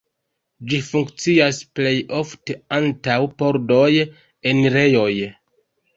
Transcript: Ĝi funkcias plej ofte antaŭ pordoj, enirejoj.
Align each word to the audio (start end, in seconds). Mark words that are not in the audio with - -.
Ĝi 0.69 0.77
funkcias 0.85 1.59
plej 1.79 1.93
ofte 2.21 2.57
antaŭ 2.79 3.19
pordoj, 3.43 3.87
enirejoj. 4.53 5.11